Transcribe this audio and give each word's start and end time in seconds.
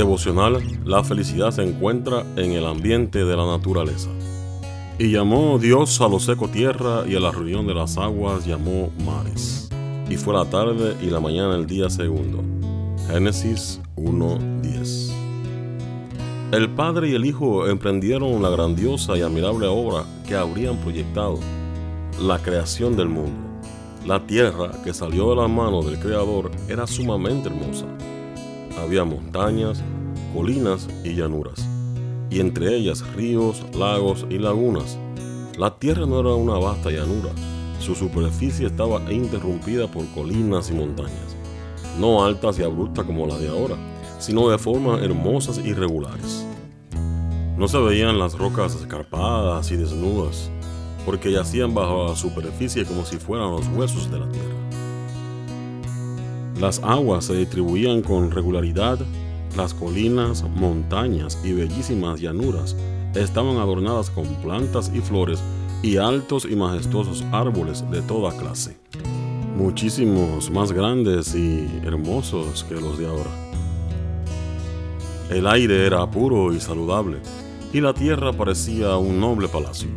Devocional, 0.00 0.62
la 0.86 1.04
felicidad 1.04 1.50
se 1.50 1.62
encuentra 1.62 2.24
en 2.36 2.52
el 2.52 2.64
ambiente 2.64 3.22
de 3.22 3.36
la 3.36 3.44
naturaleza. 3.44 4.08
Y 4.98 5.12
llamó 5.12 5.58
Dios 5.58 6.00
a 6.00 6.08
lo 6.08 6.18
seco 6.18 6.48
tierra 6.48 7.02
y 7.06 7.16
a 7.16 7.20
la 7.20 7.30
reunión 7.30 7.66
de 7.66 7.74
las 7.74 7.98
aguas 7.98 8.46
llamó 8.46 8.90
mares. 9.04 9.68
Y 10.08 10.16
fue 10.16 10.32
la 10.32 10.46
tarde 10.46 10.96
y 11.02 11.10
la 11.10 11.20
mañana 11.20 11.54
el 11.54 11.66
día 11.66 11.90
segundo. 11.90 12.42
Génesis 13.08 13.78
1.10. 13.96 15.12
El 16.52 16.70
Padre 16.70 17.10
y 17.10 17.14
el 17.14 17.26
Hijo 17.26 17.68
emprendieron 17.68 18.40
la 18.40 18.48
grandiosa 18.48 19.18
y 19.18 19.20
admirable 19.20 19.66
obra 19.66 20.04
que 20.26 20.34
habrían 20.34 20.78
proyectado, 20.78 21.38
la 22.18 22.38
creación 22.38 22.96
del 22.96 23.10
mundo. 23.10 23.36
La 24.06 24.26
tierra 24.26 24.70
que 24.82 24.94
salió 24.94 25.28
de 25.28 25.36
la 25.36 25.46
mano 25.46 25.82
del 25.82 25.98
Creador 25.98 26.50
era 26.70 26.86
sumamente 26.86 27.50
hermosa 27.50 27.84
había 28.80 29.04
montañas, 29.04 29.82
colinas 30.34 30.88
y 31.04 31.14
llanuras, 31.14 31.66
y 32.30 32.40
entre 32.40 32.76
ellas 32.76 33.06
ríos, 33.14 33.62
lagos 33.74 34.26
y 34.30 34.38
lagunas. 34.38 34.98
La 35.58 35.78
tierra 35.78 36.06
no 36.06 36.20
era 36.20 36.34
una 36.34 36.54
vasta 36.54 36.90
llanura, 36.90 37.30
su 37.80 37.94
superficie 37.94 38.66
estaba 38.66 39.00
interrumpida 39.12 39.90
por 39.90 40.06
colinas 40.08 40.70
y 40.70 40.74
montañas, 40.74 41.36
no 41.98 42.24
altas 42.24 42.58
y 42.58 42.62
abruptas 42.62 43.04
como 43.04 43.26
las 43.26 43.40
de 43.40 43.48
ahora, 43.48 43.76
sino 44.18 44.48
de 44.48 44.58
formas 44.58 45.02
hermosas 45.02 45.58
y 45.58 45.72
regulares. 45.72 46.46
No 47.56 47.68
se 47.68 47.78
veían 47.78 48.18
las 48.18 48.38
rocas 48.38 48.74
escarpadas 48.74 49.70
y 49.70 49.76
desnudas, 49.76 50.50
porque 51.04 51.32
yacían 51.32 51.74
bajo 51.74 52.08
la 52.08 52.16
superficie 52.16 52.84
como 52.84 53.04
si 53.04 53.18
fueran 53.18 53.50
los 53.50 53.66
huesos 53.68 54.10
de 54.10 54.18
la 54.18 54.28
tierra. 54.30 54.69
Las 56.60 56.78
aguas 56.84 57.24
se 57.24 57.34
distribuían 57.34 58.02
con 58.02 58.30
regularidad, 58.30 58.98
las 59.56 59.72
colinas, 59.72 60.42
montañas 60.42 61.38
y 61.42 61.54
bellísimas 61.54 62.20
llanuras 62.20 62.76
estaban 63.14 63.56
adornadas 63.56 64.10
con 64.10 64.26
plantas 64.42 64.92
y 64.94 65.00
flores 65.00 65.42
y 65.82 65.96
altos 65.96 66.44
y 66.44 66.54
majestuosos 66.54 67.24
árboles 67.32 67.90
de 67.90 68.02
toda 68.02 68.36
clase, 68.36 68.78
muchísimos 69.56 70.50
más 70.50 70.70
grandes 70.70 71.34
y 71.34 71.66
hermosos 71.82 72.64
que 72.64 72.74
los 72.74 72.98
de 72.98 73.06
ahora. 73.06 73.30
El 75.30 75.46
aire 75.46 75.86
era 75.86 76.10
puro 76.10 76.52
y 76.52 76.60
saludable, 76.60 77.20
y 77.72 77.80
la 77.80 77.94
tierra 77.94 78.34
parecía 78.34 78.98
un 78.98 79.18
noble 79.18 79.48
palacio. 79.48 79.88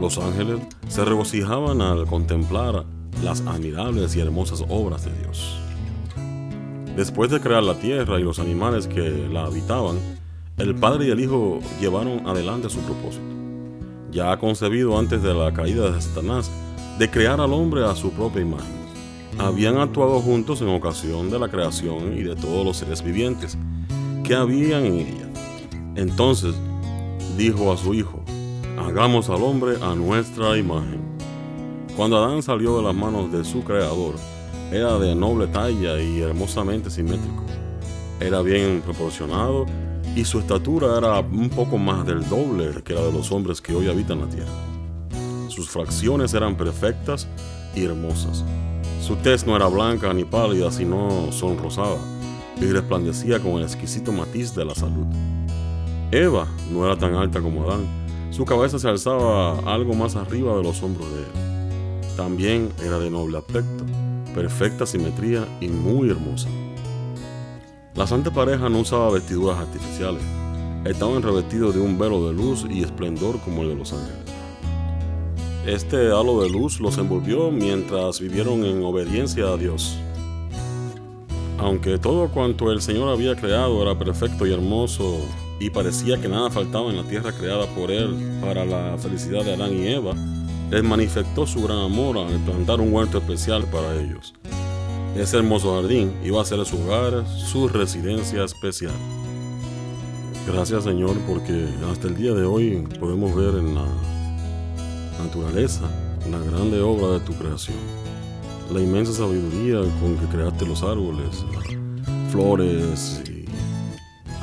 Los 0.00 0.18
ángeles 0.18 0.60
se 0.86 1.04
regocijaban 1.04 1.80
al 1.80 2.06
contemplar 2.06 2.84
las 3.24 3.40
admirables 3.40 4.14
y 4.14 4.20
hermosas 4.20 4.64
obras 4.68 5.04
de 5.04 5.12
Dios. 5.18 5.69
Después 6.96 7.30
de 7.30 7.40
crear 7.40 7.62
la 7.62 7.78
tierra 7.78 8.18
y 8.18 8.22
los 8.22 8.38
animales 8.38 8.86
que 8.86 9.28
la 9.32 9.44
habitaban, 9.44 9.98
el 10.58 10.74
Padre 10.74 11.06
y 11.06 11.10
el 11.10 11.20
Hijo 11.20 11.60
llevaron 11.80 12.26
adelante 12.26 12.68
su 12.68 12.80
propósito, 12.80 13.24
ya 14.10 14.36
concebido 14.38 14.98
antes 14.98 15.22
de 15.22 15.32
la 15.32 15.52
caída 15.52 15.90
de 15.90 16.00
Satanás, 16.00 16.50
de 16.98 17.10
crear 17.10 17.40
al 17.40 17.52
hombre 17.54 17.84
a 17.84 17.94
su 17.94 18.10
propia 18.10 18.42
imagen. 18.42 18.80
Habían 19.38 19.78
actuado 19.78 20.20
juntos 20.20 20.60
en 20.60 20.68
ocasión 20.68 21.30
de 21.30 21.38
la 21.38 21.48
creación 21.48 22.18
y 22.18 22.22
de 22.22 22.36
todos 22.36 22.64
los 22.64 22.76
seres 22.76 23.02
vivientes 23.02 23.56
que 24.22 24.34
habían 24.34 24.84
en 24.84 24.94
ella. 24.96 25.30
Entonces 25.94 26.54
dijo 27.38 27.72
a 27.72 27.76
su 27.76 27.94
Hijo, 27.94 28.20
hagamos 28.78 29.30
al 29.30 29.42
hombre 29.42 29.76
a 29.80 29.94
nuestra 29.94 30.58
imagen. 30.58 31.00
Cuando 31.96 32.18
Adán 32.18 32.42
salió 32.42 32.76
de 32.76 32.82
las 32.82 32.94
manos 32.94 33.32
de 33.32 33.44
su 33.44 33.62
Creador, 33.62 34.14
era 34.72 34.98
de 34.98 35.16
noble 35.16 35.48
talla 35.48 36.00
y 36.00 36.20
hermosamente 36.20 36.90
simétrico. 36.90 37.44
Era 38.20 38.40
bien 38.40 38.82
proporcionado 38.84 39.66
y 40.14 40.24
su 40.24 40.38
estatura 40.38 40.96
era 40.98 41.20
un 41.20 41.50
poco 41.50 41.76
más 41.76 42.06
del 42.06 42.28
doble 42.28 42.82
que 42.84 42.94
la 42.94 43.02
de 43.02 43.12
los 43.12 43.32
hombres 43.32 43.60
que 43.60 43.74
hoy 43.74 43.88
habitan 43.88 44.20
la 44.20 44.26
tierra. 44.26 44.52
Sus 45.48 45.68
fracciones 45.68 46.34
eran 46.34 46.56
perfectas 46.56 47.26
y 47.74 47.84
hermosas. 47.84 48.44
Su 49.00 49.16
tez 49.16 49.44
no 49.44 49.56
era 49.56 49.66
blanca 49.66 50.12
ni 50.14 50.24
pálida, 50.24 50.70
sino 50.70 51.32
sonrosada, 51.32 51.98
y 52.60 52.66
resplandecía 52.66 53.40
con 53.40 53.52
el 53.52 53.62
exquisito 53.62 54.12
matiz 54.12 54.54
de 54.54 54.64
la 54.64 54.74
salud. 54.74 55.06
Eva 56.12 56.46
no 56.70 56.84
era 56.84 56.96
tan 56.96 57.14
alta 57.14 57.40
como 57.40 57.64
Adán, 57.64 57.86
su 58.30 58.44
cabeza 58.44 58.78
se 58.78 58.88
alzaba 58.88 59.58
algo 59.72 59.94
más 59.94 60.14
arriba 60.14 60.56
de 60.56 60.62
los 60.62 60.80
hombros 60.82 61.08
de 61.12 61.18
él. 61.18 62.16
También 62.16 62.68
era 62.84 62.98
de 62.98 63.10
noble 63.10 63.38
aspecto 63.38 63.84
perfecta 64.34 64.86
simetría 64.86 65.46
y 65.60 65.68
muy 65.68 66.10
hermosa. 66.10 66.48
La 67.94 68.06
santa 68.06 68.30
pareja 68.30 68.68
no 68.68 68.80
usaba 68.80 69.10
vestiduras 69.10 69.58
artificiales, 69.58 70.22
estaban 70.84 71.22
revestidos 71.22 71.74
de 71.74 71.80
un 71.80 71.98
velo 71.98 72.28
de 72.28 72.34
luz 72.34 72.64
y 72.68 72.82
esplendor 72.82 73.40
como 73.40 73.62
el 73.62 73.70
de 73.70 73.74
los 73.74 73.92
ángeles. 73.92 74.30
Este 75.66 76.06
halo 76.10 76.40
de 76.42 76.48
luz 76.48 76.80
los 76.80 76.96
envolvió 76.96 77.50
mientras 77.50 78.18
vivieron 78.18 78.64
en 78.64 78.82
obediencia 78.82 79.48
a 79.48 79.56
Dios. 79.56 79.96
Aunque 81.58 81.98
todo 81.98 82.30
cuanto 82.30 82.72
el 82.72 82.80
Señor 82.80 83.10
había 83.10 83.36
creado 83.36 83.82
era 83.82 83.98
perfecto 83.98 84.46
y 84.46 84.52
hermoso 84.52 85.20
y 85.60 85.68
parecía 85.68 86.18
que 86.18 86.28
nada 86.28 86.50
faltaba 86.50 86.88
en 86.88 86.96
la 86.96 87.04
tierra 87.04 87.32
creada 87.32 87.66
por 87.74 87.90
Él 87.90 88.16
para 88.40 88.64
la 88.64 88.96
felicidad 88.96 89.44
de 89.44 89.52
Adán 89.52 89.74
y 89.74 89.88
Eva, 89.88 90.14
les 90.70 90.84
manifestó 90.84 91.46
su 91.46 91.62
gran 91.62 91.78
amor 91.78 92.18
al 92.18 92.38
plantar 92.40 92.80
un 92.80 92.92
huerto 92.92 93.18
especial 93.18 93.64
para 93.64 94.00
ellos. 94.00 94.34
Ese 95.16 95.38
hermoso 95.38 95.74
jardín 95.74 96.12
iba 96.24 96.40
a 96.40 96.44
ser 96.44 96.64
su 96.64 96.80
hogar, 96.80 97.26
su 97.26 97.68
residencia 97.68 98.44
especial. 98.44 98.94
Gracias 100.46 100.84
Señor 100.84 101.16
porque 101.28 101.68
hasta 101.90 102.06
el 102.08 102.16
día 102.16 102.32
de 102.32 102.44
hoy 102.44 102.86
podemos 102.98 103.34
ver 103.34 103.54
en 103.56 103.74
la 103.74 103.86
naturaleza 105.22 105.82
la 106.30 106.38
grande 106.38 106.80
obra 106.80 107.18
de 107.18 107.20
tu 107.20 107.32
creación. 107.34 107.76
La 108.72 108.80
inmensa 108.80 109.12
sabiduría 109.12 109.80
con 110.00 110.16
que 110.16 110.26
creaste 110.26 110.64
los 110.64 110.82
árboles, 110.84 111.44
flores 112.30 113.20
y 113.28 113.46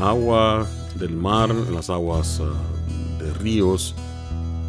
agua 0.00 0.66
del 0.96 1.14
mar, 1.16 1.54
las 1.72 1.90
aguas 1.90 2.40
ah, 2.42 3.22
de 3.22 3.32
ríos, 3.34 3.94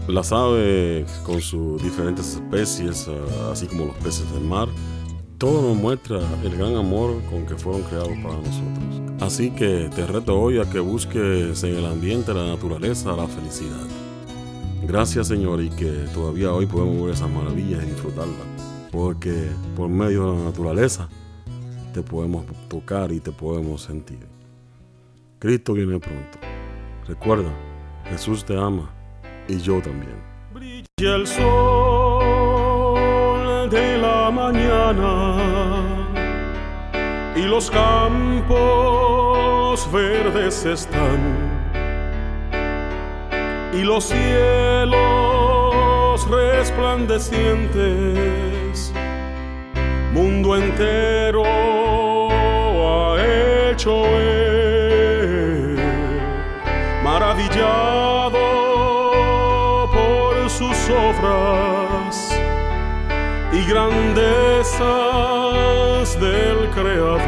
las 0.07 0.31
aves 0.31 1.09
con 1.25 1.41
sus 1.41 1.81
diferentes 1.83 2.35
especies, 2.35 3.07
ah, 3.09 3.51
así 3.51 3.67
como 3.67 3.85
los 3.87 3.95
peces 3.97 4.31
del 4.31 4.43
mar, 4.43 4.69
todo 5.37 5.61
nos 5.61 5.77
muestra 5.77 6.19
el 6.43 6.55
gran 6.57 6.75
amor 6.75 7.21
con 7.29 7.45
que 7.45 7.55
fueron 7.55 7.83
creados 7.83 8.13
para 8.23 8.35
nosotros. 8.35 9.01
Así 9.19 9.51
que 9.51 9.89
te 9.93 10.07
reto 10.07 10.39
hoy 10.39 10.59
a 10.59 10.69
que 10.69 10.79
busques 10.79 11.63
en 11.63 11.75
el 11.75 11.85
ambiente 11.85 12.33
la 12.33 12.47
naturaleza 12.47 13.15
la 13.15 13.27
felicidad. 13.27 13.85
Gracias 14.83 15.27
Señor 15.27 15.61
y 15.61 15.69
que 15.69 15.91
todavía 16.13 16.53
hoy 16.53 16.65
podemos 16.65 17.03
ver 17.03 17.13
esas 17.13 17.29
maravillas 17.29 17.83
y 17.83 17.87
disfrutarlas. 17.87 18.37
Porque 18.91 19.49
por 19.75 19.89
medio 19.89 20.31
de 20.31 20.37
la 20.37 20.45
naturaleza 20.45 21.09
te 21.93 22.01
podemos 22.01 22.45
tocar 22.69 23.11
y 23.11 23.19
te 23.19 23.31
podemos 23.31 23.81
sentir. 23.81 24.19
Cristo 25.39 25.73
viene 25.73 25.99
pronto. 25.99 26.37
Recuerda, 27.05 27.51
Jesús 28.09 28.45
te 28.45 28.57
ama 28.57 28.96
y 29.47 29.59
yo 29.59 29.81
también. 29.81 30.21
Brilla 30.53 31.15
el 31.15 31.25
sol 31.27 31.47
de 33.69 33.97
la 33.97 34.29
mañana 34.31 35.35
y 37.35 37.41
los 37.43 37.69
campos 37.69 38.57
verdes 39.91 40.65
están 40.65 41.19
y 43.73 43.83
los 43.83 44.05
cielos 44.05 44.95
resplandecientes, 46.29 48.93
mundo 50.13 50.55
entero 50.55 51.43
ha 52.89 53.17
hecho 53.71 54.05
él, 54.17 55.77
maravillado 57.03 58.56
sus 60.57 60.89
obras 60.89 62.33
y 63.53 63.63
grandezas 63.69 64.89
del 66.19 66.67
Creador. 66.71 67.21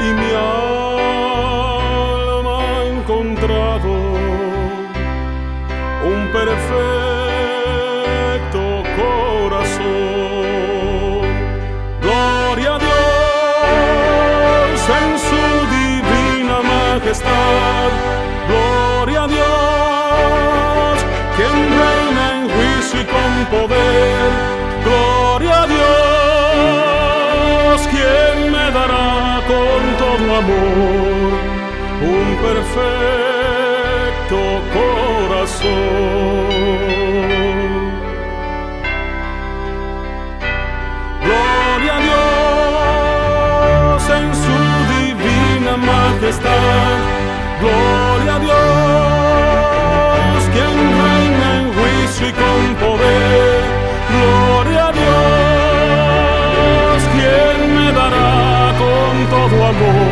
Y 0.00 0.14
mi 0.20 0.32
alma 0.32 2.56
ha 2.70 2.86
encontrado 2.86 3.92
un 6.10 6.20
perfecto 6.32 6.62
corazón. 8.96 9.84
Gloria 12.00 12.70
a 12.76 12.78
Dios 12.78 14.80
en 15.02 15.10
su 15.18 15.42
divina 15.76 16.56
majestad. 16.62 17.79
quien 21.40 21.56
reina 21.80 22.22
en 22.36 22.42
juicio 22.54 22.96
y 23.00 23.02
con 23.04 23.32
poder. 23.46 24.30
Gloria 24.84 25.54
a 25.62 25.64
Dios, 25.74 27.76
quien 27.88 28.36
me 28.52 28.66
dará 28.78 29.40
con 29.52 29.80
todo 30.02 30.26
amor 30.42 31.30
un 32.02 32.26
perfecto 32.46 34.38
corazón. 34.74 35.99
amor. 59.70 60.09